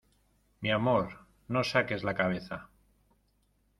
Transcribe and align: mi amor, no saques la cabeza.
mi 0.61 0.71
amor, 0.77 1.13
no 1.57 1.63
saques 1.73 2.07
la 2.09 2.17
cabeza. 2.23 2.59